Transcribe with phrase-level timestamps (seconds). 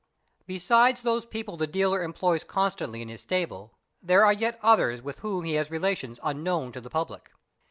[0.47, 5.19] Besides those people the dealer employs constantly in his stable, there are yet others with
[5.19, 7.31] whom he has relations unknown to the public.